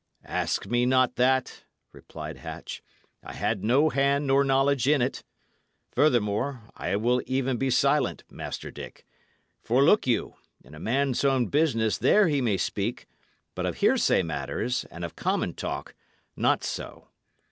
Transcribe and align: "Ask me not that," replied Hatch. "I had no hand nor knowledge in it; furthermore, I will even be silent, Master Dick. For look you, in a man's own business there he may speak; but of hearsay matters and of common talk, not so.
"Ask 0.25 0.65
me 0.65 0.87
not 0.87 1.15
that," 1.17 1.63
replied 1.91 2.37
Hatch. 2.37 2.81
"I 3.23 3.33
had 3.33 3.63
no 3.63 3.89
hand 3.89 4.25
nor 4.25 4.43
knowledge 4.43 4.87
in 4.87 4.99
it; 4.99 5.23
furthermore, 5.91 6.63
I 6.75 6.95
will 6.95 7.21
even 7.27 7.57
be 7.57 7.69
silent, 7.69 8.23
Master 8.31 8.71
Dick. 8.71 9.05
For 9.61 9.83
look 9.83 10.07
you, 10.07 10.37
in 10.63 10.73
a 10.73 10.79
man's 10.79 11.23
own 11.23 11.49
business 11.49 11.99
there 11.99 12.27
he 12.29 12.41
may 12.41 12.57
speak; 12.57 13.05
but 13.53 13.67
of 13.67 13.75
hearsay 13.75 14.23
matters 14.23 14.85
and 14.85 15.05
of 15.05 15.15
common 15.15 15.53
talk, 15.53 15.93
not 16.35 16.63
so. 16.63 17.09